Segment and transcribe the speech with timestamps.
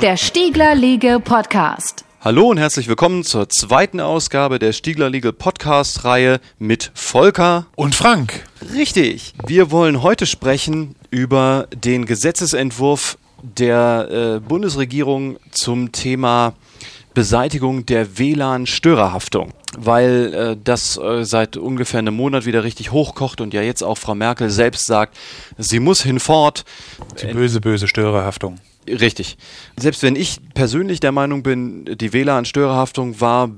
[0.00, 2.04] Der Stiegler Liga Podcast.
[2.22, 7.94] Hallo und herzlich willkommen zur zweiten Ausgabe der Stiegler Legal Podcast Reihe mit Volker und
[7.94, 8.44] Frank.
[8.74, 9.34] Richtig.
[9.46, 16.54] Wir wollen heute sprechen über den Gesetzesentwurf der äh, Bundesregierung zum Thema
[17.14, 23.52] Beseitigung der WLAN-Störerhaftung, weil äh, das äh, seit ungefähr einem Monat wieder richtig hochkocht und
[23.52, 25.16] ja jetzt auch Frau Merkel selbst sagt,
[25.58, 26.64] sie muss hinfort.
[27.20, 28.58] Die böse, böse Störerhaftung.
[28.88, 29.36] Richtig.
[29.78, 33.50] Selbst wenn ich persönlich der Meinung bin, die WLAN-Störerhaftung war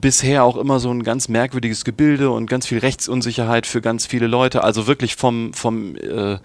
[0.00, 4.26] bisher auch immer so ein ganz merkwürdiges Gebilde und ganz viel Rechtsunsicherheit für ganz viele
[4.26, 4.64] Leute.
[4.64, 6.38] Also wirklich vom, vom äh,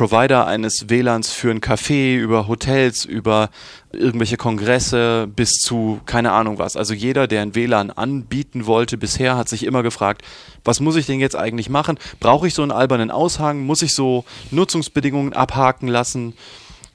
[0.00, 3.50] Provider eines WLANs für ein Café, über Hotels, über
[3.92, 6.74] irgendwelche Kongresse bis zu keine Ahnung was.
[6.74, 10.22] Also jeder, der ein WLAN anbieten wollte bisher, hat sich immer gefragt,
[10.64, 11.98] was muss ich denn jetzt eigentlich machen?
[12.18, 13.60] Brauche ich so einen albernen Aushang?
[13.66, 16.32] Muss ich so Nutzungsbedingungen abhaken lassen?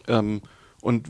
[0.07, 0.41] Ähm,
[0.85, 1.07] und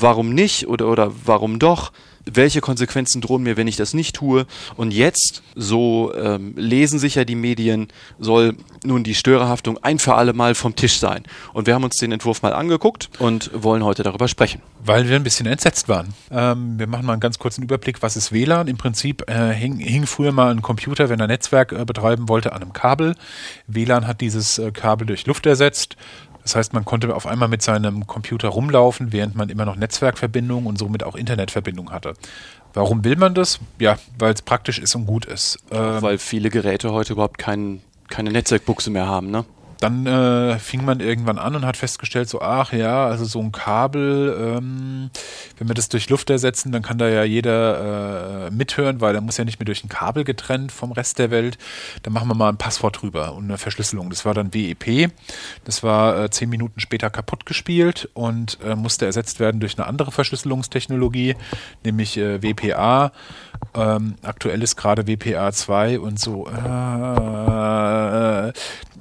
[0.00, 1.92] warum nicht oder, oder warum doch?
[2.24, 4.46] welche Konsequenzen drohen mir, wenn ich das nicht tue.
[4.76, 10.14] Und jetzt, so ähm, lesen sich ja die Medien, soll nun die Störerhaftung ein für
[10.14, 11.22] alle Mal vom Tisch sein.
[11.52, 14.60] Und wir haben uns den Entwurf mal angeguckt und wollen heute darüber sprechen.
[14.84, 16.14] Weil wir ein bisschen entsetzt waren.
[16.30, 18.68] Ähm, wir machen mal einen ganz kurzen Überblick, was ist WLAN?
[18.68, 22.52] Im Prinzip äh, hing, hing, früher mal ein Computer, wenn er Netzwerk äh, betreiben wollte,
[22.52, 23.14] an einem Kabel.
[23.66, 25.96] WLAN hat dieses äh, Kabel durch Luft ersetzt.
[26.42, 30.66] Das heißt, man konnte auf einmal mit seinem Computer rumlaufen, während man immer noch Netzwerkverbindung
[30.66, 32.14] und somit auch Internetverbindung hatte.
[32.72, 33.58] Warum will man das?
[33.78, 35.58] Ja, weil es praktisch ist und gut ist.
[35.70, 39.44] Ähm, weil viele Geräte heute überhaupt kein, keine Netzwerkbuchse mehr haben, ne?
[39.80, 43.50] Dann äh, fing man irgendwann an und hat festgestellt, so, ach ja, also so ein
[43.50, 45.10] Kabel, ähm,
[45.58, 49.22] wenn wir das durch Luft ersetzen, dann kann da ja jeder äh, mithören, weil er
[49.22, 51.56] muss ja nicht mehr durch ein Kabel getrennt vom Rest der Welt.
[52.02, 54.10] Dann machen wir mal ein Passwort drüber und eine Verschlüsselung.
[54.10, 55.10] Das war dann WEP.
[55.64, 59.86] Das war äh, zehn Minuten später kaputt gespielt und äh, musste ersetzt werden durch eine
[59.86, 61.36] andere Verschlüsselungstechnologie,
[61.84, 63.12] nämlich äh, WPA.
[63.74, 66.46] Ähm, aktuell ist gerade WPA 2 und so.
[66.48, 68.52] Äh,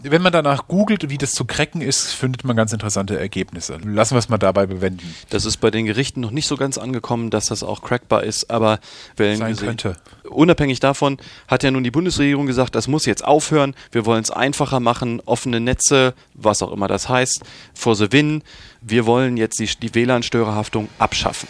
[0.01, 3.77] wenn man danach googelt, wie das zu cracken ist, findet man ganz interessante Ergebnisse.
[3.83, 5.13] Lassen wir es mal dabei bewenden.
[5.29, 8.49] Das ist bei den Gerichten noch nicht so ganz angekommen, dass das auch crackbar ist,
[8.49, 8.79] aber
[9.17, 9.97] Sein könnte.
[10.29, 13.75] unabhängig davon hat ja nun die Bundesregierung gesagt, das muss jetzt aufhören.
[13.91, 17.41] Wir wollen es einfacher machen, offene Netze, was auch immer das heißt,
[17.73, 18.41] for the win.
[18.81, 21.49] Wir wollen jetzt die, die WLAN-Störerhaftung abschaffen.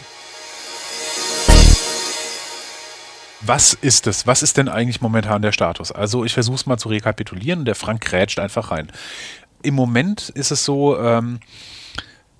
[3.42, 4.26] Was ist es?
[4.26, 5.92] Was ist denn eigentlich momentan der Status?
[5.92, 8.90] Also ich versuche es mal zu rekapitulieren der Frank grätscht einfach rein.
[9.62, 11.40] Im Moment ist es so, ähm,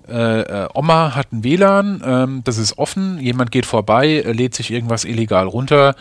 [0.07, 4.71] äh, äh, Oma hat ein WLAN, ähm, das ist offen, jemand geht vorbei, lädt sich
[4.71, 5.95] irgendwas illegal runter,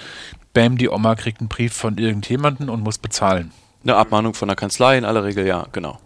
[0.52, 3.52] bam, die Oma kriegt einen Brief von irgendjemandem und muss bezahlen.
[3.82, 5.98] Eine Abmahnung von der Kanzlei in aller Regel, ja, genau.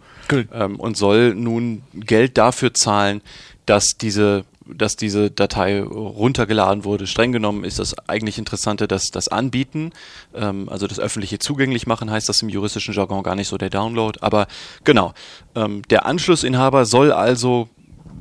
[0.53, 3.21] Ähm, und soll nun Geld dafür zahlen,
[3.65, 7.07] dass diese dass diese Datei runtergeladen wurde.
[7.07, 9.91] Streng genommen ist das eigentlich Interessante, dass das Anbieten,
[10.33, 13.69] ähm, also das öffentliche zugänglich machen, heißt das im juristischen Jargon gar nicht so der
[13.69, 14.19] Download.
[14.21, 14.47] Aber
[14.83, 15.13] genau,
[15.55, 17.69] ähm, der Anschlussinhaber soll also,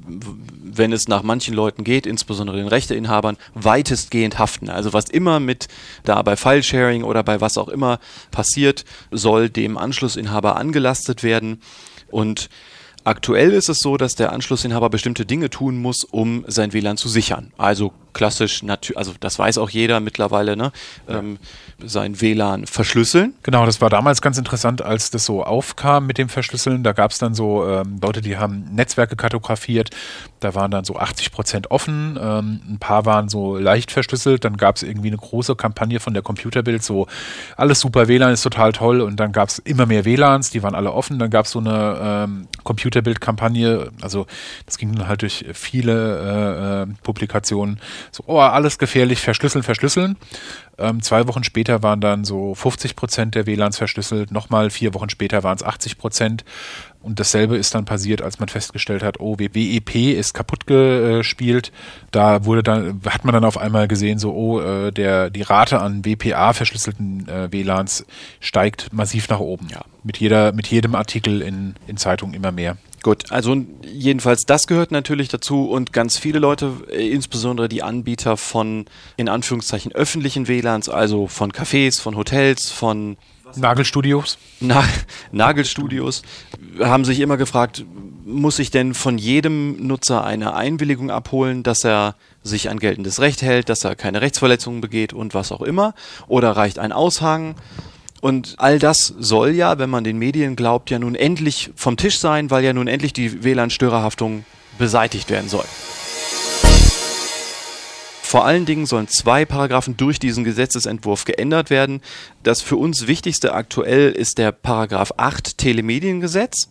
[0.06, 4.68] wenn es nach manchen Leuten geht, insbesondere den Rechteinhabern, weitestgehend haften.
[4.68, 5.68] Also was immer mit
[6.04, 8.00] da bei Filesharing oder bei was auch immer
[8.30, 11.62] passiert, soll dem Anschlussinhaber angelastet werden.
[12.10, 12.50] Und
[13.04, 17.10] Aktuell ist es so, dass der Anschlussinhaber bestimmte Dinge tun muss, um sein WLAN zu
[17.10, 17.52] sichern.
[17.58, 18.62] Also klassisch,
[18.94, 20.72] also das weiß auch jeder mittlerweile, ne?
[21.08, 21.38] Ähm,
[21.82, 23.34] sein WLAN verschlüsseln.
[23.42, 26.82] Genau, das war damals ganz interessant, als das so aufkam mit dem Verschlüsseln.
[26.82, 29.90] Da gab es dann so ähm, Leute, die haben Netzwerke kartografiert.
[30.40, 32.18] Da waren dann so 80 Prozent offen.
[32.20, 34.44] Ähm, ein paar waren so leicht verschlüsselt.
[34.44, 37.06] Dann gab es irgendwie eine große Kampagne von der Computerbild, so
[37.56, 39.00] alles super WLAN ist total toll.
[39.00, 41.18] Und dann gab es immer mehr WLANs, die waren alle offen.
[41.18, 43.90] Dann gab es so eine ähm, Computerbild-Kampagne.
[44.00, 44.26] Also
[44.66, 47.80] das ging dann halt durch viele äh, äh, Publikationen
[48.10, 50.16] so, oh, alles gefährlich, verschlüsseln, verschlüsseln.
[50.78, 55.08] Ähm, zwei Wochen später waren dann so 50 Prozent der WLANs verschlüsselt, nochmal vier Wochen
[55.08, 56.44] später waren es 80 Prozent.
[57.04, 61.70] Und dasselbe ist dann passiert, als man festgestellt hat, oh, WEP ist kaputt gespielt.
[62.10, 65.80] Da wurde dann, hat man dann auf einmal gesehen, so, oh, äh, der, die Rate
[65.80, 68.06] an WPA verschlüsselten äh, WLANs
[68.40, 69.68] steigt massiv nach oben.
[69.70, 69.84] Ja.
[70.02, 72.78] Mit jeder, mit jedem Artikel in, in Zeitungen immer mehr.
[73.02, 78.38] Gut, also jedenfalls das gehört natürlich dazu und ganz viele Leute, äh, insbesondere die Anbieter
[78.38, 78.86] von
[79.18, 83.18] in Anführungszeichen öffentlichen WLANs, also von Cafés, von Hotels, von
[83.56, 84.38] Nagelstudios?
[84.60, 84.84] Na,
[85.32, 86.22] Nagelstudios
[86.80, 87.84] haben sich immer gefragt,
[88.24, 93.42] muss ich denn von jedem Nutzer eine Einwilligung abholen, dass er sich an geltendes Recht
[93.42, 95.94] hält, dass er keine Rechtsverletzungen begeht und was auch immer?
[96.26, 97.54] Oder reicht ein Aushang?
[98.20, 102.18] Und all das soll ja, wenn man den Medien glaubt, ja nun endlich vom Tisch
[102.18, 104.44] sein, weil ja nun endlich die WLAN-Störerhaftung
[104.78, 105.64] beseitigt werden soll.
[108.34, 112.00] Vor allen Dingen sollen zwei Paragraphen durch diesen Gesetzesentwurf geändert werden.
[112.42, 116.68] Das für uns wichtigste aktuell ist der Paragraph 8 Telemediengesetz.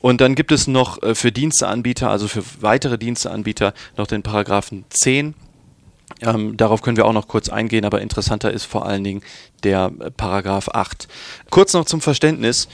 [0.00, 4.84] Und dann gibt es noch äh, für Diensteanbieter, also für weitere Diensteanbieter, noch den Paragraphen
[4.90, 5.34] 10.
[6.22, 9.22] Ähm, darauf können wir auch noch kurz eingehen, aber interessanter ist vor allen Dingen
[9.62, 11.06] der äh, Paragraph 8.
[11.50, 12.66] Kurz noch zum Verständnis.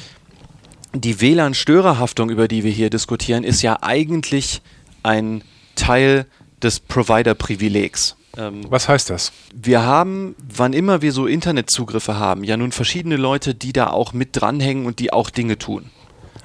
[0.94, 4.62] Die WLAN-Störerhaftung, über die wir hier diskutieren, ist ja eigentlich
[5.02, 5.44] ein
[5.74, 6.24] Teil
[6.64, 8.16] des Provider-Privilegs.
[8.36, 9.32] Ähm, Was heißt das?
[9.54, 14.12] Wir haben, wann immer wir so Internetzugriffe haben, ja nun verschiedene Leute, die da auch
[14.12, 15.90] mit dranhängen und die auch Dinge tun.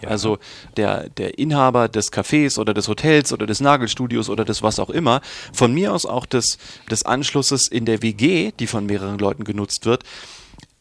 [0.01, 0.09] Ja.
[0.09, 0.37] Also
[0.77, 4.89] der, der Inhaber des Cafés oder des Hotels oder des Nagelstudios oder des was auch
[4.89, 5.21] immer,
[5.51, 6.57] von mir aus auch des,
[6.89, 10.03] des Anschlusses in der WG, die von mehreren Leuten genutzt wird,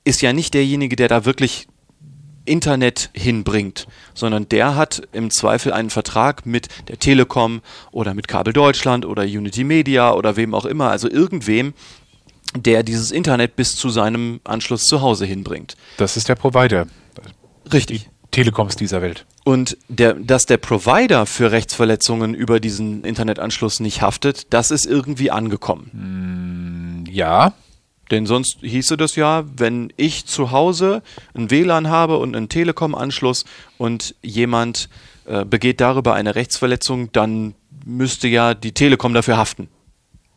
[0.05, 1.69] ist ja nicht derjenige, der da wirklich
[2.49, 7.61] Internet hinbringt, sondern der hat im Zweifel einen Vertrag mit der Telekom
[7.93, 11.75] oder mit Kabel Deutschland oder Unity Media oder wem auch immer, also irgendwem,
[12.56, 15.77] der dieses Internet bis zu seinem Anschluss zu Hause hinbringt.
[15.99, 16.87] Das ist der Provider.
[17.73, 18.05] Richtig.
[18.05, 19.27] Die Telekoms dieser Welt.
[19.45, 25.31] Und der, dass der Provider für Rechtsverletzungen über diesen Internetanschluss nicht haftet, das ist irgendwie
[25.31, 27.05] angekommen.
[27.05, 27.55] Mm, ja.
[28.11, 31.03] Denn sonst hieße das ja, wenn ich zu Hause
[31.35, 33.45] ein WLAN habe und einen Telekom-Anschluss
[33.77, 34.89] und jemand
[35.27, 39.69] äh, begeht darüber eine Rechtsverletzung, dann müsste ja die Telekom dafür haften.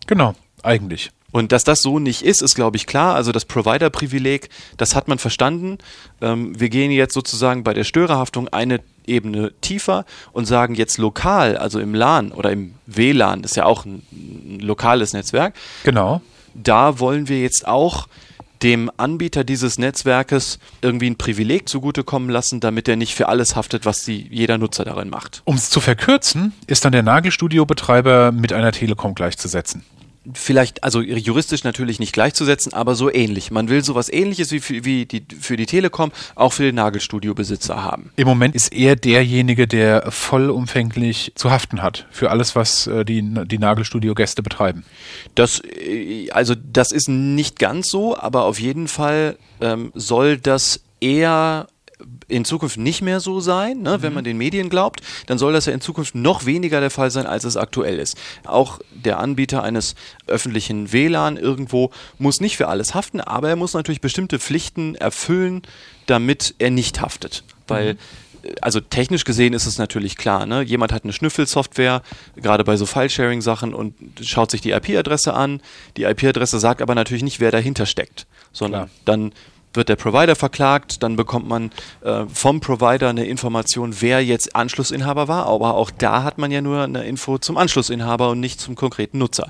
[0.07, 1.11] Genau, eigentlich.
[1.31, 3.15] Und dass das so nicht ist, ist, glaube ich, klar.
[3.15, 5.77] Also das Provider-Privileg, das hat man verstanden.
[6.19, 11.55] Ähm, wir gehen jetzt sozusagen bei der Störerhaftung eine Ebene tiefer und sagen jetzt lokal,
[11.55, 15.55] also im LAN oder im WLAN, das ist ja auch ein, ein lokales Netzwerk.
[15.83, 16.21] Genau
[16.53, 18.07] da wollen wir jetzt auch
[18.63, 23.85] dem Anbieter dieses Netzwerkes irgendwie ein Privileg zugutekommen lassen, damit er nicht für alles haftet,
[23.85, 25.41] was die, jeder Nutzer darin macht.
[25.45, 29.83] Um es zu verkürzen, ist dann der Nagelstudio-Betreiber mit einer Telekom gleichzusetzen
[30.33, 33.51] vielleicht, also juristisch natürlich nicht gleichzusetzen, aber so ähnlich.
[33.51, 37.83] Man will sowas ähnliches wie, für, wie die, für die Telekom auch für den Nagelstudio-Besitzer
[37.83, 38.11] haben.
[38.15, 43.21] Im Moment ist er derjenige, der vollumfänglich zu haften hat für alles, was äh, die,
[43.45, 44.83] die Nagelstudio-Gäste betreiben.
[45.35, 50.81] Das, äh, also das ist nicht ganz so, aber auf jeden Fall ähm, soll das
[50.99, 51.67] eher
[52.27, 54.01] in Zukunft nicht mehr so sein, ne?
[54.01, 54.15] wenn mhm.
[54.15, 57.25] man den Medien glaubt, dann soll das ja in Zukunft noch weniger der Fall sein,
[57.25, 58.17] als es aktuell ist.
[58.45, 59.95] Auch der Anbieter eines
[60.27, 65.61] öffentlichen WLAN irgendwo muss nicht für alles haften, aber er muss natürlich bestimmte Pflichten erfüllen,
[66.05, 67.43] damit er nicht haftet.
[67.67, 67.99] Weil mhm
[68.61, 70.61] also technisch gesehen ist es natürlich klar, ne?
[70.61, 72.01] Jemand hat eine Schnüffelsoftware,
[72.35, 75.61] gerade bei so File-Sharing-Sachen und schaut sich die IP-Adresse an.
[75.97, 78.97] Die IP-Adresse sagt aber natürlich nicht, wer dahinter steckt, sondern klar.
[79.05, 79.33] dann
[79.73, 81.71] wird der Provider verklagt, dann bekommt man
[82.01, 86.61] äh, vom Provider eine Information, wer jetzt Anschlussinhaber war, aber auch da hat man ja
[86.61, 89.49] nur eine Info zum Anschlussinhaber und nicht zum konkreten Nutzer.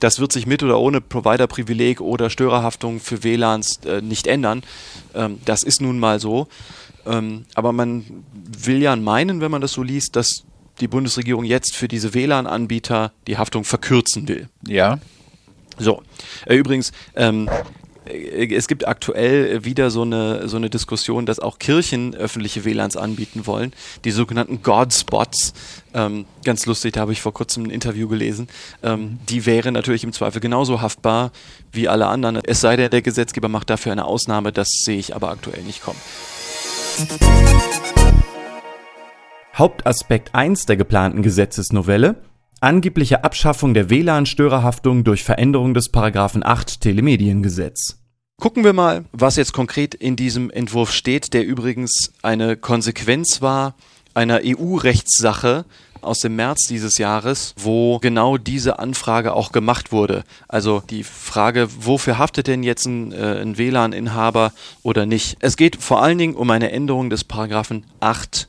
[0.00, 4.62] Das wird sich mit oder ohne Provider-Privileg oder Störerhaftung für WLANs äh, nicht ändern.
[5.14, 6.46] Ähm, das ist nun mal so.
[7.06, 10.44] Ähm, aber man will ja meinen, wenn man das so liest, dass
[10.80, 14.48] die Bundesregierung jetzt für diese WLAN-Anbieter die Haftung verkürzen will.
[14.66, 14.98] Ja.
[15.78, 16.02] So.
[16.46, 17.48] Äh, übrigens, ähm,
[18.08, 23.46] es gibt aktuell wieder so eine, so eine Diskussion, dass auch Kirchen öffentliche WLANs anbieten
[23.46, 23.72] wollen,
[24.04, 25.52] die sogenannten God-Spots.
[25.94, 28.48] Ähm, ganz lustig, da habe ich vor kurzem ein Interview gelesen.
[28.82, 31.32] Ähm, die wären natürlich im Zweifel genauso haftbar
[31.72, 32.40] wie alle anderen.
[32.44, 35.82] Es sei denn, der Gesetzgeber macht dafür eine Ausnahme, das sehe ich aber aktuell nicht
[35.82, 36.00] kommen.
[39.54, 42.16] Hauptaspekt 1 der geplanten Gesetzesnovelle
[42.60, 47.97] Angebliche Abschaffung der WLAN-Störerhaftung durch Veränderung des Paragraphen 8 Telemediengesetz.
[48.40, 53.74] Gucken wir mal, was jetzt konkret in diesem Entwurf steht, der übrigens eine Konsequenz war
[54.14, 55.64] einer EU-Rechtssache
[56.02, 60.22] aus dem März dieses Jahres, wo genau diese Anfrage auch gemacht wurde.
[60.46, 64.52] Also die Frage, wofür haftet denn jetzt ein, äh, ein WLAN-Inhaber
[64.84, 65.38] oder nicht?
[65.40, 68.46] Es geht vor allen Dingen um eine Änderung des Paragraphen 8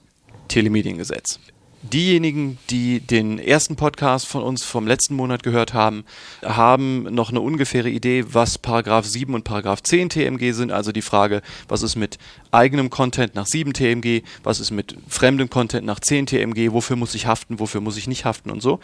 [0.50, 1.40] Telemediengesetz
[1.82, 6.04] diejenigen, die den ersten Podcast von uns vom letzten Monat gehört haben,
[6.44, 10.72] haben noch eine ungefähre Idee, was Paragraph 7 und Paragraph 10 TMG sind.
[10.72, 12.18] Also die Frage, was ist mit
[12.52, 17.16] eigenem Content nach 7 TMG, was ist mit fremdem Content nach 10 TMG, wofür muss
[17.16, 18.80] ich haften, wofür muss ich nicht haften und so.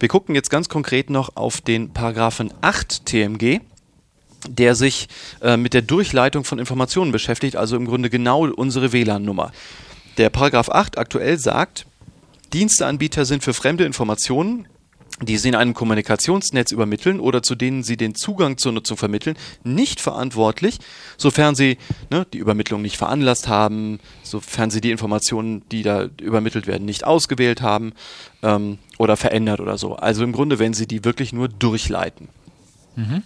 [0.00, 3.60] Wir gucken jetzt ganz konkret noch auf den Paragraphen 8 TMG.
[4.48, 5.08] der sich
[5.42, 9.50] äh, mit der Durchleitung von Informationen beschäftigt, also im Grunde genau unsere WLAN-Nummer.
[10.16, 11.86] Der Paragraph 8 aktuell sagt,
[12.52, 14.66] Diensteanbieter sind für fremde Informationen
[15.20, 19.36] die sie in einem Kommunikationsnetz übermitteln oder zu denen sie den Zugang zur Nutzung vermitteln,
[19.64, 20.78] nicht verantwortlich,
[21.16, 21.78] sofern sie
[22.10, 27.04] ne, die Übermittlung nicht veranlasst haben, sofern sie die Informationen, die da übermittelt werden, nicht
[27.04, 27.92] ausgewählt haben
[28.42, 29.96] ähm, oder verändert oder so.
[29.96, 32.28] Also im Grunde, wenn sie die wirklich nur durchleiten.
[32.94, 33.22] Mhm.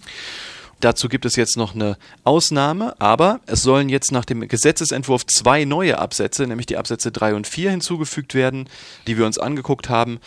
[0.83, 5.63] Dazu gibt es jetzt noch eine Ausnahme, aber es sollen jetzt nach dem Gesetzesentwurf zwei
[5.63, 8.67] neue Absätze, nämlich die Absätze 3 und 4 hinzugefügt werden,
[9.07, 10.19] die wir uns angeguckt haben.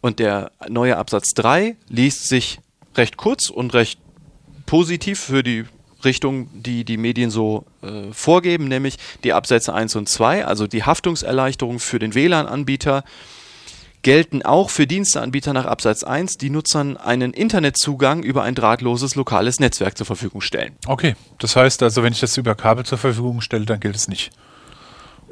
[0.00, 2.58] Und der neue Absatz 3 liest sich
[2.96, 4.00] recht kurz und recht
[4.66, 5.66] positiv für die
[6.04, 10.82] Richtung, die die Medien so äh, vorgeben, nämlich die Absätze 1 und 2, also die
[10.82, 13.04] Haftungserleichterung für den WLAN-Anbieter,
[14.02, 19.60] gelten auch für Diensteanbieter nach Absatz 1, die Nutzern einen Internetzugang über ein drahtloses lokales
[19.60, 20.76] Netzwerk zur Verfügung stellen.
[20.86, 24.08] Okay, das heißt also, wenn ich das über Kabel zur Verfügung stelle, dann gilt es
[24.08, 24.32] nicht.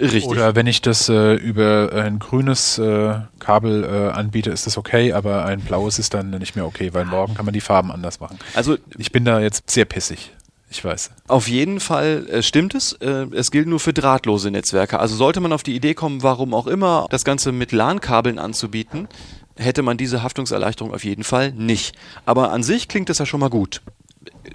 [0.00, 0.24] Richtig.
[0.24, 5.12] Oder wenn ich das äh, über ein grünes äh, Kabel äh, anbiete, ist das okay,
[5.12, 8.18] aber ein blaues ist dann nicht mehr okay, weil morgen kann man die Farben anders
[8.18, 8.38] machen.
[8.54, 10.32] Also ich bin da jetzt sehr pissig.
[10.72, 11.10] Ich weiß.
[11.26, 12.92] Auf jeden Fall äh, stimmt es.
[12.92, 15.00] Äh, es gilt nur für drahtlose Netzwerke.
[15.00, 19.08] Also sollte man auf die Idee kommen, warum auch immer, das Ganze mit LAN-Kabeln anzubieten,
[19.56, 21.96] hätte man diese Haftungserleichterung auf jeden Fall nicht.
[22.24, 23.82] Aber an sich klingt das ja schon mal gut.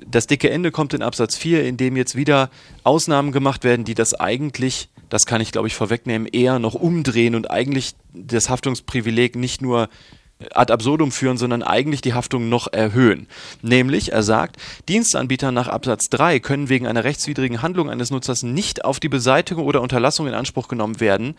[0.08, 2.50] Das dicke Ende kommt in Absatz 4, in dem jetzt wieder
[2.84, 7.36] Ausnahmen gemacht werden, die das eigentlich das kann ich glaube ich vorwegnehmen, eher noch umdrehen
[7.36, 9.90] und eigentlich das Haftungsprivileg nicht nur
[10.54, 13.28] ad absurdum führen, sondern eigentlich die Haftung noch erhöhen.
[13.62, 14.58] Nämlich, er sagt,
[14.90, 19.66] Dienstanbieter nach Absatz 3 können wegen einer rechtswidrigen Handlung eines Nutzers nicht auf die Beseitigung
[19.66, 21.36] oder Unterlassung in Anspruch genommen werden,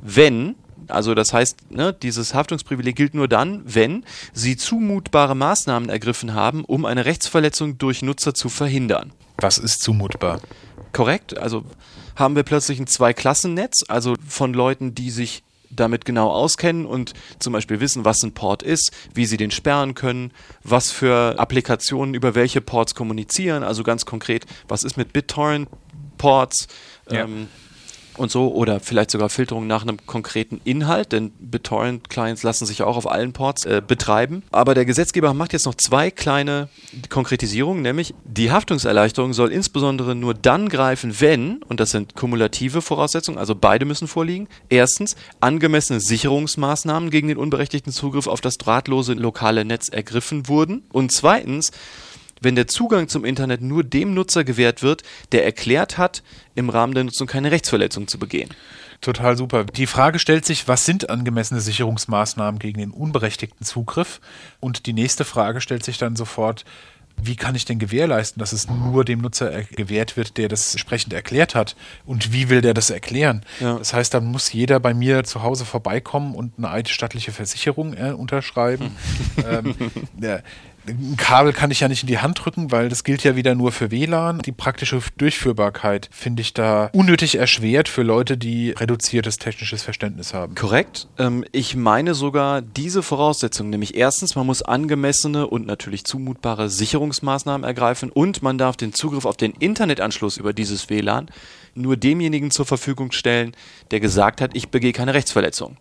[0.00, 0.56] wenn,
[0.88, 6.64] also das heißt, ne, dieses Haftungsprivileg gilt nur dann, wenn sie zumutbare Maßnahmen ergriffen haben,
[6.64, 9.12] um eine Rechtsverletzung durch Nutzer zu verhindern.
[9.38, 10.40] Was ist zumutbar?
[10.92, 11.64] Korrekt, also
[12.16, 17.52] haben wir plötzlich ein Zwei-Klassen-Netz, also von Leuten, die sich damit genau auskennen und zum
[17.52, 22.34] Beispiel wissen, was ein Port ist, wie sie den sperren können, was für Applikationen über
[22.34, 26.68] welche Ports kommunizieren, also ganz konkret, was ist mit BitTorrent-Ports,
[27.10, 27.24] ja.
[27.24, 27.48] ähm,
[28.16, 32.86] und so oder vielleicht sogar Filterung nach einem konkreten Inhalt, denn BitTorrent-Clients lassen sich ja
[32.86, 34.42] auch auf allen Ports äh, betreiben.
[34.50, 36.68] Aber der Gesetzgeber macht jetzt noch zwei kleine
[37.08, 43.38] Konkretisierungen, nämlich die Haftungserleichterung soll insbesondere nur dann greifen, wenn, und das sind kumulative Voraussetzungen,
[43.38, 49.64] also beide müssen vorliegen, erstens angemessene Sicherungsmaßnahmen gegen den unberechtigten Zugriff auf das drahtlose lokale
[49.64, 51.72] Netz ergriffen wurden und zweitens
[52.42, 56.22] wenn der Zugang zum Internet nur dem Nutzer gewährt wird, der erklärt hat,
[56.54, 58.50] im Rahmen der Nutzung keine Rechtsverletzung zu begehen.
[59.00, 59.64] Total super.
[59.64, 64.20] Die Frage stellt sich, was sind angemessene Sicherungsmaßnahmen gegen den unberechtigten Zugriff?
[64.60, 66.64] Und die nächste Frage stellt sich dann sofort,
[67.20, 71.12] wie kann ich denn gewährleisten, dass es nur dem Nutzer gewährt wird, der das entsprechend
[71.12, 71.76] erklärt hat?
[72.04, 73.44] Und wie will der das erklären?
[73.60, 73.78] Ja.
[73.78, 78.12] Das heißt, dann muss jeder bei mir zu Hause vorbeikommen und eine eidstattliche Versicherung äh,
[78.12, 78.96] unterschreiben.
[79.48, 79.74] ähm,
[80.14, 80.42] der,
[80.86, 83.54] ein Kabel kann ich ja nicht in die Hand drücken, weil das gilt ja wieder
[83.54, 84.40] nur für WLAN.
[84.40, 90.54] Die praktische Durchführbarkeit finde ich da unnötig erschwert für Leute, die reduziertes technisches Verständnis haben.
[90.54, 91.08] Korrekt.
[91.18, 97.64] Ähm, ich meine sogar diese Voraussetzung, nämlich erstens, man muss angemessene und natürlich zumutbare Sicherungsmaßnahmen
[97.64, 101.28] ergreifen und man darf den Zugriff auf den Internetanschluss über dieses WLAN
[101.74, 103.52] nur demjenigen zur Verfügung stellen,
[103.90, 105.76] der gesagt hat, ich begehe keine Rechtsverletzung.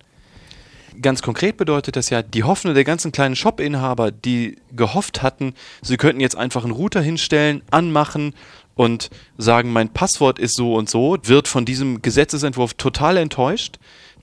[1.00, 5.98] Ganz konkret bedeutet das ja, die Hoffnung der ganzen kleinen Shop-Inhaber, die gehofft hatten, sie
[5.98, 8.34] könnten jetzt einfach einen Router hinstellen, anmachen
[8.76, 13.78] und sagen, mein Passwort ist so und so, wird von diesem Gesetzesentwurf total enttäuscht.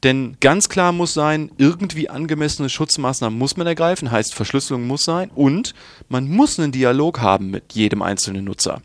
[0.05, 5.31] Denn ganz klar muss sein, irgendwie angemessene Schutzmaßnahmen muss man ergreifen, heißt Verschlüsselung muss sein
[5.35, 5.75] und
[6.09, 8.81] man muss einen Dialog haben mit jedem einzelnen Nutzer.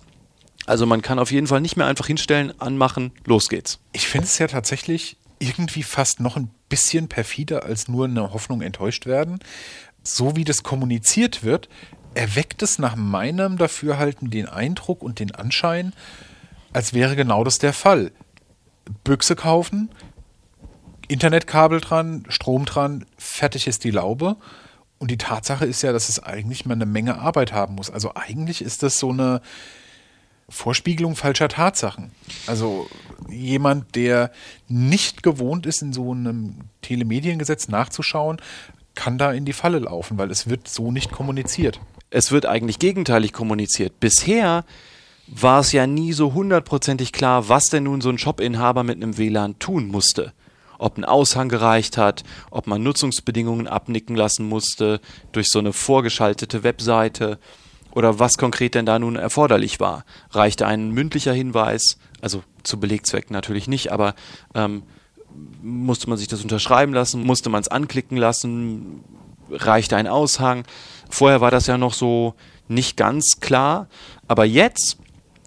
[0.66, 3.80] Also man kann auf jeden Fall nicht mehr einfach hinstellen, anmachen, los geht's.
[3.92, 8.62] Ich finde es ja tatsächlich irgendwie fast noch ein bisschen perfider als nur eine Hoffnung
[8.62, 9.40] enttäuscht werden.
[10.04, 11.70] So wie das kommuniziert wird,
[12.14, 15.94] erweckt es nach meinem Dafürhalten den Eindruck und den Anschein,
[16.72, 18.12] als wäre genau das der Fall.
[19.04, 19.90] Büchse kaufen,
[21.08, 24.38] Internetkabel dran, Strom dran, fertig ist die Laube.
[25.00, 27.90] Und die Tatsache ist ja, dass es eigentlich mal eine Menge Arbeit haben muss.
[27.90, 29.42] Also eigentlich ist das so eine
[30.54, 32.12] Vorspiegelung falscher Tatsachen.
[32.48, 32.88] Also
[33.30, 34.32] jemand, der
[34.68, 38.38] nicht gewohnt ist, in so einem Telemediengesetz nachzuschauen,
[38.96, 41.80] kann da in die Falle laufen, weil es wird so nicht kommuniziert.
[42.12, 44.00] Es wird eigentlich gegenteilig kommuniziert.
[44.00, 44.66] Bisher
[45.28, 49.18] war es ja nie so hundertprozentig klar, was denn nun so ein Shop-Inhaber mit einem
[49.18, 50.34] WLAN tun musste.
[50.78, 55.00] Ob ein Aushang gereicht hat, ob man Nutzungsbedingungen abnicken lassen musste
[55.32, 57.40] durch so eine vorgeschaltete Webseite
[57.94, 60.06] oder was konkret denn da nun erforderlich war.
[60.32, 64.16] Reichte ein mündlicher Hinweis, also zu Belegzwecken natürlich nicht, aber
[64.56, 64.84] ähm,
[65.62, 69.04] musste man sich das unterschreiben lassen, musste man es anklicken lassen,
[69.50, 70.64] reichte ein Aushang.
[71.10, 72.36] Vorher war das ja noch so
[72.68, 73.88] nicht ganz klar,
[74.28, 74.98] aber jetzt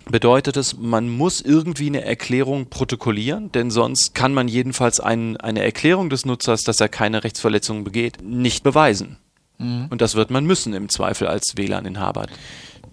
[0.09, 5.65] bedeutet es, man muss irgendwie eine Erklärung protokollieren, denn sonst kann man jedenfalls ein, eine
[5.65, 9.19] Erklärung des Nutzers, dass er keine Rechtsverletzungen begeht, nicht beweisen.
[9.59, 9.87] Mhm.
[9.91, 12.27] Und das wird man müssen im Zweifel als WLAN-Inhaber.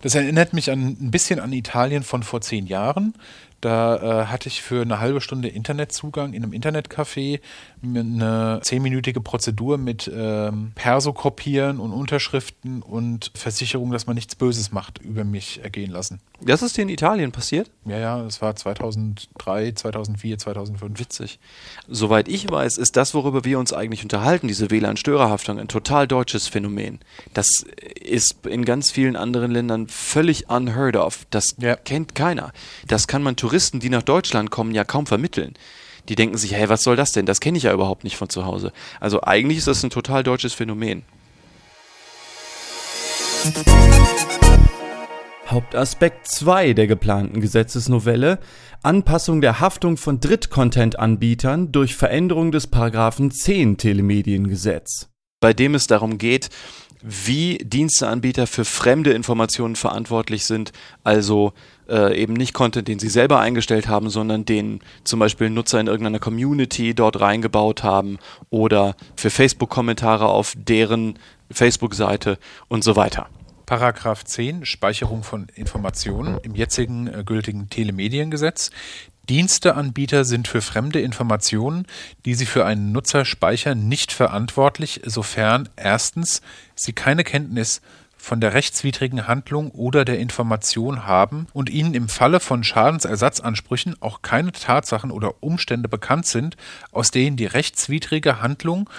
[0.01, 3.13] Das erinnert mich an, ein bisschen an Italien von vor zehn Jahren.
[3.62, 7.39] Da äh, hatte ich für eine halbe Stunde Internetzugang in einem Internetcafé
[7.83, 14.71] eine zehnminütige Prozedur mit ähm, Perso kopieren und Unterschriften und Versicherung, dass man nichts Böses
[14.71, 16.21] macht, über mich ergehen lassen.
[16.41, 17.69] Das ist dir in Italien passiert?
[17.85, 20.99] Ja, ja, das war 2003, 2004, 2005.
[20.99, 21.39] Witzig.
[21.87, 26.47] Soweit ich weiß, ist das, worüber wir uns eigentlich unterhalten, diese WLAN-Störerhaftung, ein total deutsches
[26.47, 26.99] Phänomen.
[27.33, 27.65] Das
[28.01, 31.25] ist in ganz vielen anderen Ländern völlig unheard of.
[31.29, 31.75] Das ja.
[31.75, 32.53] kennt keiner.
[32.87, 35.53] Das kann man Touristen, die nach Deutschland kommen, ja kaum vermitteln
[36.10, 37.25] die denken sich, hey, was soll das denn?
[37.25, 38.72] Das kenne ich ja überhaupt nicht von zu Hause.
[39.00, 41.03] Also eigentlich ist das ein total deutsches Phänomen.
[45.48, 48.39] Hauptaspekt 2 der geplanten Gesetzesnovelle
[48.81, 55.10] Anpassung der Haftung von Drittcontent-Anbietern durch Veränderung des Paragraphen 10 Telemediengesetz.
[55.39, 56.50] Bei dem es darum geht,
[57.03, 60.72] wie Diensteanbieter für fremde Informationen verantwortlich sind,
[61.03, 61.53] also
[61.89, 65.88] äh, eben nicht Content, den sie selber eingestellt haben, sondern den zum Beispiel Nutzer in
[65.88, 68.19] irgendeiner Community dort reingebaut haben
[68.50, 71.19] oder für Facebook-Kommentare auf deren
[71.51, 73.27] Facebook-Seite und so weiter.
[73.65, 78.72] Paragraph 10 Speicherung von Informationen im jetzigen äh, gültigen Telemediengesetz.
[79.29, 81.85] Diensteanbieter sind für fremde Informationen,
[82.25, 86.41] die sie für einen Nutzer speichern, nicht verantwortlich, sofern erstens
[86.75, 87.81] sie keine Kenntnis
[88.17, 94.21] von der rechtswidrigen Handlung oder der Information haben und ihnen im Falle von Schadensersatzansprüchen auch
[94.21, 96.55] keine Tatsachen oder Umstände bekannt sind,
[96.91, 98.89] aus denen die rechtswidrige Handlung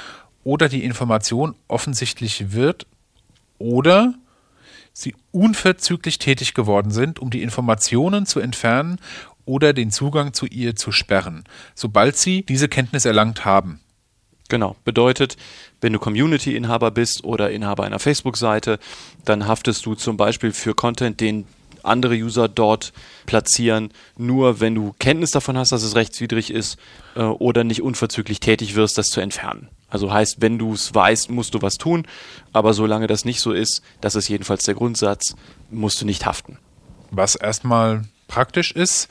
[0.42, 2.86] oder die Information offensichtlich wird
[3.58, 4.14] oder
[4.92, 9.00] sie unverzüglich tätig geworden sind, um die Informationen zu entfernen
[9.44, 13.80] oder den Zugang zu ihr zu sperren, sobald sie diese Kenntnis erlangt haben.
[14.48, 15.36] Genau, bedeutet,
[15.80, 18.78] wenn du Community-Inhaber bist oder Inhaber einer Facebook-Seite,
[19.24, 21.46] dann haftest du zum Beispiel für Content, den
[21.82, 22.92] andere User dort
[23.26, 26.78] platzieren, nur wenn du Kenntnis davon hast, dass es rechtswidrig ist
[27.14, 29.68] äh, oder nicht unverzüglich tätig wirst, das zu entfernen.
[29.88, 32.06] Also heißt, wenn du es weißt, musst du was tun,
[32.52, 35.36] aber solange das nicht so ist, das ist jedenfalls der Grundsatz,
[35.70, 36.58] musst du nicht haften.
[37.10, 39.08] Was erstmal praktisch ist.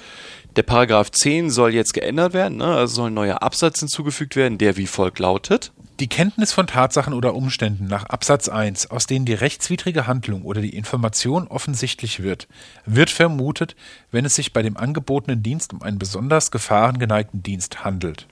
[0.56, 2.66] Der Paragraph 10 soll jetzt geändert werden, ne?
[2.66, 5.72] also soll ein neuer Absatz hinzugefügt werden, der wie folgt lautet.
[6.00, 10.62] Die Kenntnis von Tatsachen oder Umständen nach Absatz 1, aus denen die rechtswidrige Handlung oder
[10.62, 12.48] die Information offensichtlich wird,
[12.86, 13.76] wird vermutet,
[14.12, 18.28] wenn es sich bei dem angebotenen Dienst um einen besonders gefahrengeneigten Dienst handelt.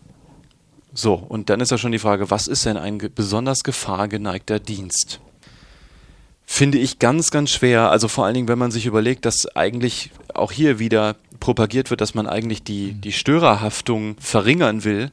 [0.93, 5.21] So, und dann ist ja schon die Frage, was ist denn ein besonders gefahrgeneigter Dienst?
[6.53, 7.91] Finde ich ganz, ganz schwer.
[7.91, 12.01] Also vor allen Dingen, wenn man sich überlegt, dass eigentlich auch hier wieder propagiert wird,
[12.01, 15.11] dass man eigentlich die, die Störerhaftung verringern will.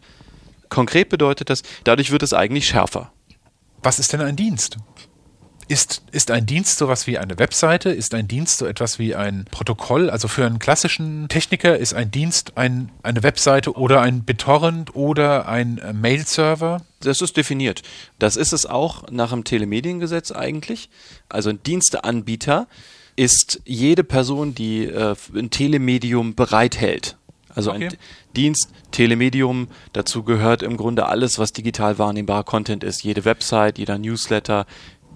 [0.68, 3.12] Konkret bedeutet das, dadurch wird es eigentlich schärfer.
[3.85, 4.79] Was ist denn ein Dienst?
[5.68, 7.90] Ist, ist ein Dienst sowas wie eine Webseite?
[7.90, 10.09] Ist ein Dienst so etwas wie ein Protokoll?
[10.09, 15.46] Also für einen klassischen Techniker ist ein Dienst ein, eine Webseite oder ein BitTorrent oder
[15.46, 16.81] ein äh, Mail-Server?
[17.00, 17.83] Das ist definiert.
[18.18, 20.88] Das ist es auch nach dem Telemediengesetz eigentlich.
[21.28, 22.66] Also ein Diensteanbieter
[23.16, 27.18] ist jede Person, die äh, ein Telemedium bereithält.
[27.54, 27.88] Also okay.
[27.88, 27.96] ein
[28.37, 33.02] Dienst, Telemedium, dazu gehört im Grunde alles, was digital wahrnehmbarer Content ist.
[33.02, 34.64] Jede Website, jeder Newsletter,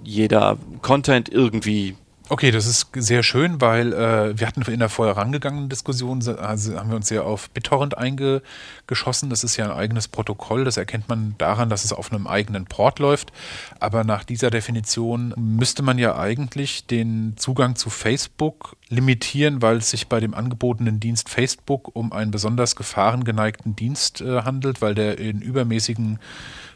[0.04, 1.96] jeder Content irgendwie
[2.32, 6.88] Okay, das ist sehr schön, weil äh, wir hatten in der vorherangegangenen Diskussion, also haben
[6.88, 9.28] wir uns ja auf BitTorrent eingeschossen.
[9.28, 10.64] Das ist ja ein eigenes Protokoll.
[10.64, 13.32] Das erkennt man daran, dass es auf einem eigenen Port läuft.
[13.80, 19.90] Aber nach dieser Definition müsste man ja eigentlich den Zugang zu Facebook limitieren, weil es
[19.90, 25.18] sich bei dem angebotenen Dienst Facebook um einen besonders gefahrengeneigten Dienst äh, handelt, weil der
[25.18, 26.18] in übermäßigem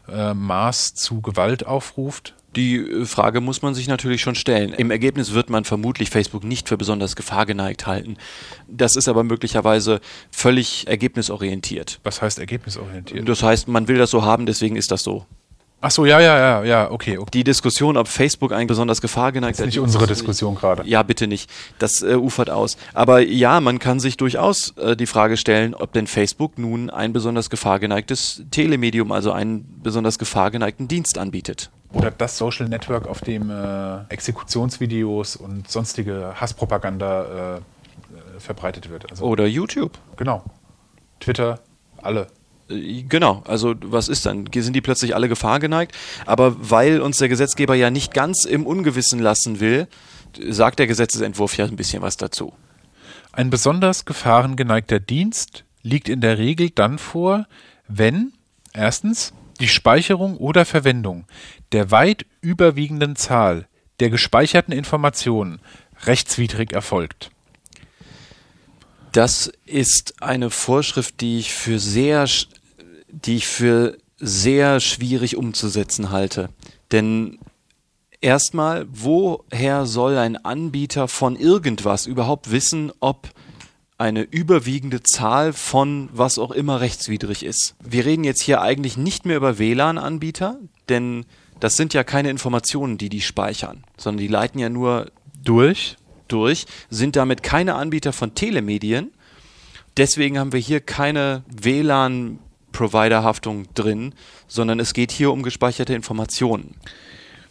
[0.08, 2.34] äh, Maß zu Gewalt aufruft.
[2.56, 4.72] Die äh, Frage muss man sich natürlich schon stellen.
[4.72, 8.16] Im Ergebnis wird man vermutlich Facebook nicht für besonders gefahrgeneigt halten.
[8.68, 12.00] Das ist aber möglicherweise völlig ergebnisorientiert.
[12.02, 13.28] Was heißt ergebnisorientiert?
[13.28, 15.26] Das heißt, man will das so haben, deswegen ist das so.
[15.82, 17.30] Ach so, ja, ja, ja, ja, okay, okay.
[17.34, 19.60] Die Diskussion, ob Facebook ein besonders gefahrgeneigt ist.
[19.60, 20.82] Das ist nicht unsere Diskussion gerade.
[20.86, 21.50] Ja, bitte nicht.
[21.78, 22.78] Das äh, ufert aus.
[22.94, 27.12] Aber ja, man kann sich durchaus äh, die Frage stellen, ob denn Facebook nun ein
[27.12, 31.70] besonders gefahrgeneigtes Telemedium, also einen besonders gefahrgeneigten Dienst anbietet.
[31.96, 39.10] Oder das Social Network, auf dem äh, Exekutionsvideos und sonstige Hasspropaganda äh, äh, verbreitet wird.
[39.10, 39.98] Also, Oder YouTube.
[40.16, 40.44] Genau.
[41.20, 41.60] Twitter,
[42.02, 42.28] alle.
[42.68, 44.46] Äh, Genau, also was ist dann?
[44.52, 45.96] Sind die plötzlich alle Gefahr geneigt?
[46.26, 49.88] Aber weil uns der Gesetzgeber ja nicht ganz im Ungewissen lassen will,
[50.48, 52.52] sagt der Gesetzesentwurf ja ein bisschen was dazu.
[53.32, 57.46] Ein besonders gefahrengeneigter Dienst liegt in der Regel dann vor,
[57.86, 58.32] wenn
[58.72, 61.24] erstens die Speicherung oder Verwendung
[61.72, 63.66] der weit überwiegenden Zahl
[64.00, 65.60] der gespeicherten Informationen
[66.04, 67.30] rechtswidrig erfolgt.
[69.12, 72.28] Das ist eine Vorschrift, die ich für sehr,
[73.08, 76.50] die ich für sehr schwierig umzusetzen halte.
[76.92, 77.38] Denn
[78.20, 83.30] erstmal, woher soll ein Anbieter von irgendwas überhaupt wissen, ob
[83.98, 87.74] eine überwiegende Zahl von was auch immer rechtswidrig ist?
[87.82, 90.58] Wir reden jetzt hier eigentlich nicht mehr über WLAN-Anbieter,
[90.90, 91.24] denn
[91.60, 95.10] das sind ja keine Informationen, die die speichern, sondern die leiten ja nur
[95.42, 95.96] Durch
[96.28, 99.10] durch, sind damit keine Anbieter von Telemedien.
[99.96, 104.14] Deswegen haben wir hier keine WLAN-Provider-Haftung drin,
[104.46, 106.74] sondern es geht hier um gespeicherte Informationen.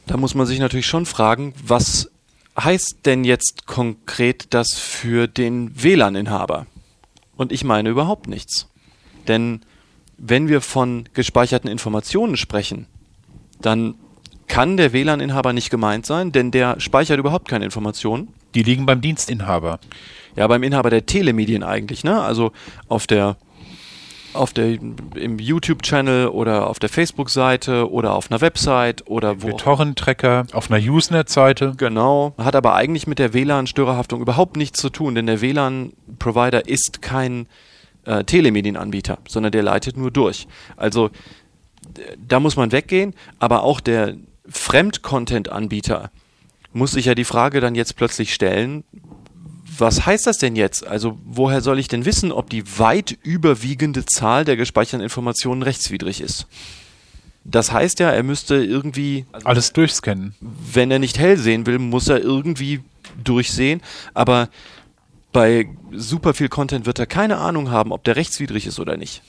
[0.05, 2.11] Da muss man sich natürlich schon fragen, was
[2.57, 6.67] heißt denn jetzt konkret das für den WLAN-Inhaber?
[7.35, 8.67] Und ich meine überhaupt nichts.
[9.27, 9.61] Denn
[10.17, 12.87] wenn wir von gespeicherten Informationen sprechen,
[13.61, 13.95] dann
[14.47, 18.29] kann der WLAN-Inhaber nicht gemeint sein, denn der speichert überhaupt keine Informationen.
[18.53, 19.79] Die liegen beim Dienstinhaber.
[20.35, 22.21] Ja, beim Inhaber der Telemedien eigentlich, ne?
[22.21, 22.51] Also
[22.87, 23.37] auf der
[24.33, 29.47] auf der im YouTube-Channel oder auf der Facebook-Seite oder auf einer Website oder wo.
[29.47, 31.73] Der Torrent-Tracker auf einer Usenet-Seite.
[31.77, 37.01] Genau, hat aber eigentlich mit der WLAN-Störerhaftung überhaupt nichts zu tun, denn der WLAN-Provider ist
[37.01, 37.47] kein
[38.05, 40.47] äh, Telemedienanbieter, sondern der leitet nur durch.
[40.75, 41.09] Also
[42.27, 44.15] da muss man weggehen, aber auch der
[44.49, 46.11] Fremd-Content-Anbieter
[46.73, 48.83] muss sich ja die Frage dann jetzt plötzlich stellen,
[49.77, 50.85] was heißt das denn jetzt?
[50.85, 56.21] Also woher soll ich denn wissen, ob die weit überwiegende Zahl der gespeicherten Informationen rechtswidrig
[56.21, 56.47] ist?
[57.43, 60.33] Das heißt ja, er müsste irgendwie, Alles durchscannen.
[60.39, 62.81] wenn er nicht hell sehen will, muss er irgendwie
[63.23, 63.81] durchsehen.
[64.13, 64.49] Aber
[65.31, 69.21] bei super viel Content wird er keine Ahnung haben, ob der rechtswidrig ist oder nicht.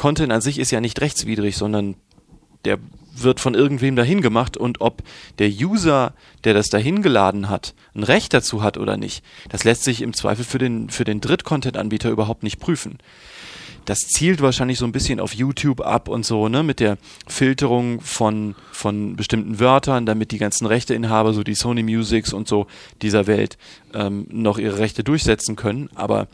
[0.00, 1.94] Content an sich ist ja nicht rechtswidrig, sondern
[2.64, 2.78] der
[3.14, 5.02] wird von irgendwem dahin gemacht und ob
[5.38, 9.84] der User, der das dahin geladen hat, ein Recht dazu hat oder nicht, das lässt
[9.84, 12.96] sich im Zweifel für den, für den Dritt-Content-Anbieter überhaupt nicht prüfen.
[13.84, 18.00] Das zielt wahrscheinlich so ein bisschen auf YouTube ab und so, ne, mit der Filterung
[18.00, 22.68] von, von bestimmten Wörtern, damit die ganzen Rechteinhaber, so die Sony Musics und so
[23.02, 23.58] dieser Welt,
[23.92, 25.90] ähm, noch ihre Rechte durchsetzen können.
[25.94, 26.26] Aber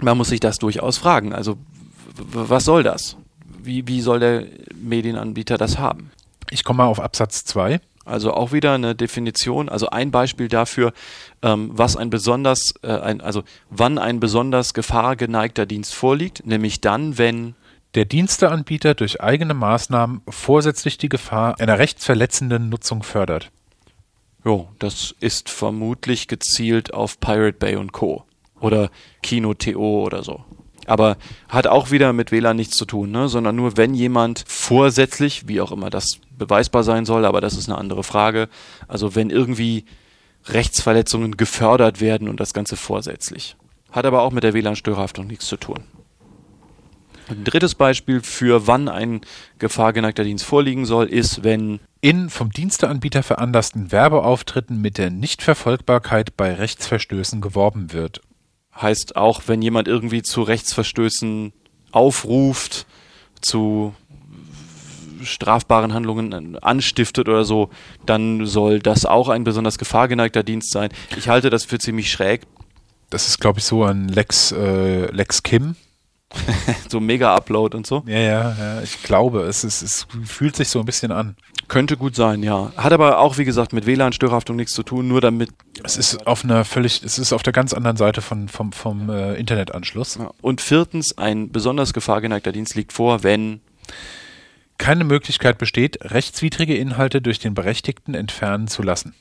[0.00, 1.34] man muss sich das durchaus fragen.
[1.34, 1.58] Also,
[2.14, 3.16] was soll das?
[3.62, 6.10] Wie, wie soll der Medienanbieter das haben?
[6.50, 7.80] Ich komme mal auf Absatz 2.
[8.04, 10.92] Also auch wieder eine Definition, also ein Beispiel dafür,
[11.42, 17.18] ähm, was ein besonders, äh, ein, also wann ein besonders gefahrgeneigter Dienst vorliegt, nämlich dann,
[17.18, 17.54] wenn
[17.94, 23.52] Der Diensteanbieter durch eigene Maßnahmen vorsätzlich die Gefahr einer rechtsverletzenden Nutzung fördert.
[24.44, 28.24] Jo, das ist vermutlich gezielt auf Pirate Bay und Co.
[28.58, 28.90] Oder
[29.22, 30.44] Kino.to oder so.
[30.86, 31.16] Aber
[31.48, 33.28] hat auch wieder mit WLAN nichts zu tun, ne?
[33.28, 37.68] sondern nur wenn jemand vorsätzlich, wie auch immer das beweisbar sein soll, aber das ist
[37.68, 38.48] eine andere Frage,
[38.88, 39.84] also wenn irgendwie
[40.46, 43.56] Rechtsverletzungen gefördert werden und das Ganze vorsätzlich.
[43.90, 45.84] Hat aber auch mit der WLAN-Störhaftung nichts zu tun.
[47.28, 49.22] Ein drittes Beispiel für wann ein
[49.58, 56.52] gefahrgeneigter Dienst vorliegen soll, ist, wenn In vom Diensteanbieter veranlassten Werbeauftritten mit der Nichtverfolgbarkeit bei
[56.52, 58.20] Rechtsverstößen geworben wird.
[58.80, 61.52] Heißt auch, wenn jemand irgendwie zu Rechtsverstößen
[61.92, 62.86] aufruft,
[63.40, 63.94] zu
[65.22, 67.70] strafbaren Handlungen anstiftet oder so,
[68.04, 70.90] dann soll das auch ein besonders gefahrgeneigter Dienst sein.
[71.16, 72.42] Ich halte das für ziemlich schräg.
[73.10, 75.76] Das ist, glaube ich, so ein Lex, äh, Lex Kim.
[76.88, 78.02] So Mega-Upload und so.
[78.06, 81.36] Ja, ja, ja, ich glaube, es, ist, es fühlt sich so ein bisschen an.
[81.68, 82.72] Könnte gut sein, ja.
[82.76, 85.50] Hat aber auch, wie gesagt, mit WLAN-Störhaftung nichts zu tun, nur damit.
[85.82, 89.08] Es ist auf einer völlig, es ist auf der ganz anderen Seite von, vom, vom
[89.10, 90.16] äh, Internetanschluss.
[90.16, 90.30] Ja.
[90.40, 93.60] Und viertens, ein besonders gefahrgeneigter Dienst liegt vor, wenn
[94.76, 99.14] Keine Möglichkeit besteht, rechtswidrige Inhalte durch den Berechtigten entfernen zu lassen.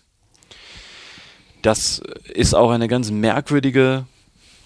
[1.62, 2.02] Das
[2.34, 4.06] ist auch eine ganz merkwürdige,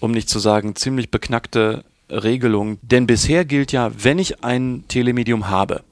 [0.00, 2.78] um nicht zu sagen ziemlich beknackte Regelung.
[2.82, 5.82] Denn bisher gilt ja, wenn ich ein Telemedium habe,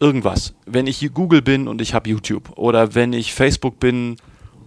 [0.00, 4.16] irgendwas, wenn ich Google bin und ich habe YouTube oder wenn ich Facebook bin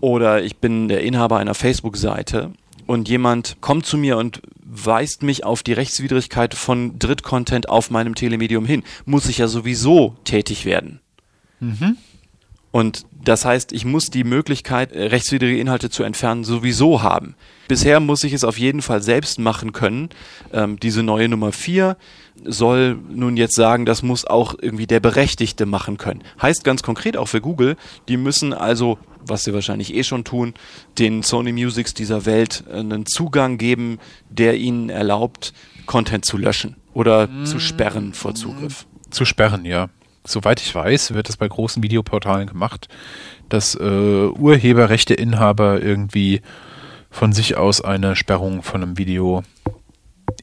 [0.02, 2.52] oder ich bin der Inhaber einer Facebook-Seite
[2.88, 8.16] und jemand kommt zu mir und weist mich auf die Rechtswidrigkeit von Drittcontent auf meinem
[8.16, 11.00] Telemedium hin, muss ich ja sowieso tätig werden.
[12.72, 17.36] Und das heißt, ich muss die Möglichkeit, äh, rechtswidrige Inhalte zu entfernen, sowieso haben.
[17.68, 20.10] Bisher muss ich es auf jeden Fall selbst machen können.
[20.52, 21.98] Ähm, diese neue Nummer 4
[22.44, 26.24] soll nun jetzt sagen, das muss auch irgendwie der Berechtigte machen können.
[26.42, 27.76] Heißt ganz konkret auch für Google,
[28.08, 30.54] die müssen also, was sie wahrscheinlich eh schon tun,
[30.98, 35.54] den Sony Musics dieser Welt einen Zugang geben, der ihnen erlaubt,
[35.86, 37.46] Content zu löschen oder mm.
[37.46, 38.86] zu sperren vor Zugriff.
[39.12, 39.90] Zu sperren, ja
[40.26, 42.88] soweit ich weiß, wird das bei großen Videoportalen gemacht,
[43.50, 46.42] dass äh, Urheberrechteinhaber irgendwie
[47.10, 49.44] von sich aus eine Sperrung von einem Video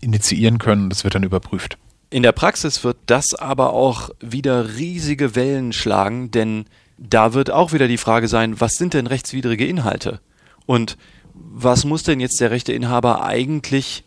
[0.00, 0.90] initiieren können.
[0.90, 1.78] Das wird dann überprüft.
[2.10, 6.64] In der Praxis wird das aber auch wieder riesige Wellen schlagen, denn
[6.96, 10.20] da wird auch wieder die Frage sein, was sind denn rechtswidrige Inhalte?
[10.66, 10.96] Und
[11.34, 14.04] was muss denn jetzt der Rechteinhaber eigentlich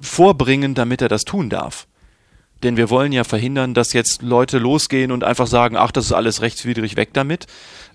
[0.00, 1.86] vorbringen, damit er das tun darf?
[2.62, 6.12] Denn wir wollen ja verhindern, dass jetzt Leute losgehen und einfach sagen, ach, das ist
[6.12, 7.46] alles rechtswidrig, weg damit.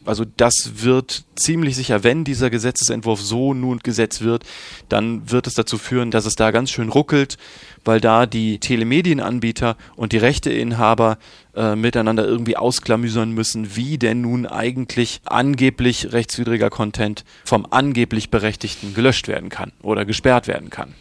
[0.08, 4.46] Also das wird ziemlich sicher, wenn dieser Gesetzesentwurf so nun gesetzt wird,
[4.88, 7.38] dann wird es dazu führen, dass es da ganz schön ruckelt,
[7.84, 11.18] weil da die Telemedienanbieter und die Rechteinhaber
[11.56, 18.94] äh, miteinander irgendwie ausklamüsern müssen, wie denn nun eigentlich angeblich rechtswidriger Content vom angeblich Berechtigten
[18.94, 20.94] gelöscht werden kann oder gesperrt werden kann.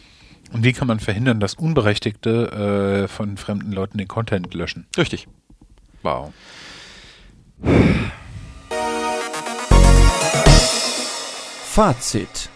[0.53, 4.87] Und wie kann man verhindern, dass Unberechtigte äh, von fremden Leuten den Content löschen?
[4.97, 5.27] Richtig.
[6.03, 6.31] Wow.
[11.65, 12.49] Fazit.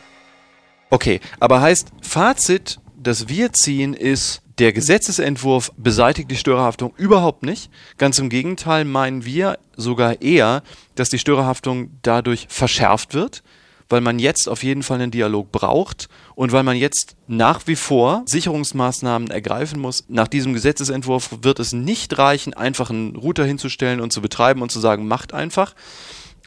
[0.89, 7.71] Okay, aber heißt, Fazit, das wir ziehen, ist, der Gesetzesentwurf beseitigt die Störerhaftung überhaupt nicht.
[7.97, 10.63] Ganz im Gegenteil meinen wir sogar eher,
[10.95, 13.43] dass die Störerhaftung dadurch verschärft wird
[13.91, 17.75] weil man jetzt auf jeden Fall einen Dialog braucht und weil man jetzt nach wie
[17.75, 20.06] vor Sicherungsmaßnahmen ergreifen muss.
[20.08, 24.71] Nach diesem Gesetzesentwurf wird es nicht reichen, einfach einen Router hinzustellen und zu betreiben und
[24.71, 25.75] zu sagen, macht einfach,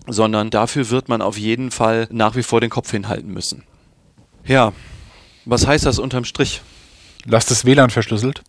[0.07, 3.65] sondern dafür wird man auf jeden Fall nach wie vor den Kopf hinhalten müssen.
[4.45, 4.73] Ja,
[5.45, 6.63] was heißt das unterm Strich?
[7.27, 8.43] Lasst das WLAN verschlüsselt.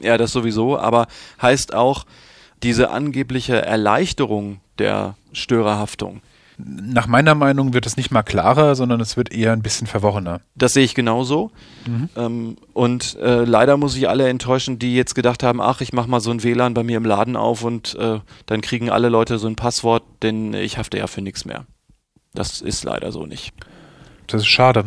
[0.00, 1.08] Ja, das sowieso, aber
[1.42, 2.04] heißt auch,
[2.62, 6.22] diese angebliche Erleichterung der Störerhaftung,
[6.58, 10.40] nach meiner Meinung wird es nicht mal klarer, sondern es wird eher ein bisschen verworrener.
[10.56, 11.52] Das sehe ich genauso.
[11.86, 12.08] Mhm.
[12.16, 16.10] Ähm, und äh, leider muss ich alle enttäuschen, die jetzt gedacht haben, ach, ich mache
[16.10, 19.38] mal so ein WLAN bei mir im Laden auf und äh, dann kriegen alle Leute
[19.38, 21.64] so ein Passwort, denn ich hafte ja für nichts mehr.
[22.34, 23.52] Das ist leider so nicht.
[24.26, 24.84] Das ist schade.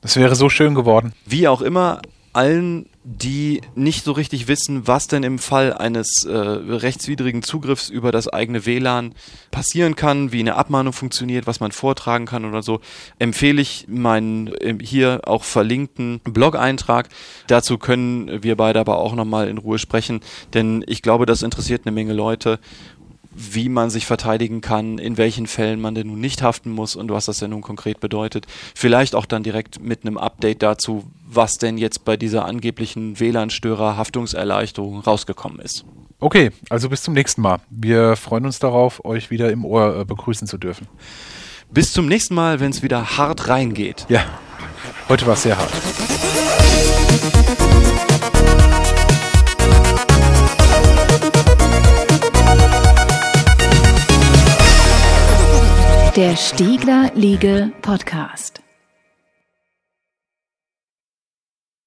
[0.00, 1.12] Das wäre so schön geworden.
[1.26, 2.00] Wie auch immer,
[2.32, 8.12] allen, die nicht so richtig wissen, was denn im Fall eines äh, rechtswidrigen Zugriffs über
[8.12, 9.14] das eigene WLAN
[9.50, 12.80] passieren kann, wie eine Abmahnung funktioniert, was man vortragen kann oder so,
[13.18, 17.10] empfehle ich meinen äh, hier auch verlinkten Blog-Eintrag.
[17.46, 20.20] Dazu können wir beide aber auch nochmal in Ruhe sprechen,
[20.54, 22.58] denn ich glaube, das interessiert eine Menge Leute
[23.34, 27.10] wie man sich verteidigen kann, in welchen Fällen man denn nun nicht haften muss und
[27.10, 28.46] was das denn nun konkret bedeutet.
[28.74, 35.00] Vielleicht auch dann direkt mit einem Update dazu, was denn jetzt bei dieser angeblichen WLAN-Störer-Haftungserleichterung
[35.00, 35.84] rausgekommen ist.
[36.20, 37.58] Okay, also bis zum nächsten Mal.
[37.70, 40.86] Wir freuen uns darauf, euch wieder im Ohr äh, begrüßen zu dürfen.
[41.70, 44.06] Bis zum nächsten Mal, wenn es wieder hart reingeht.
[44.08, 44.24] Ja,
[45.08, 45.72] heute war es sehr hart.
[56.16, 58.63] Der Stiegler Liege Podcast.